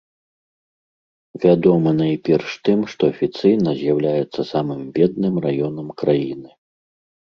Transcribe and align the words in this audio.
Вядомы 1.43 1.89
найперш 1.99 2.51
тым, 2.69 2.79
што 2.95 3.01
афіцыйна 3.15 3.69
з'яўляецца 3.85 4.41
самым 4.57 4.81
бедным 5.01 5.35
раёнам 5.49 5.87
краіны. 6.05 6.49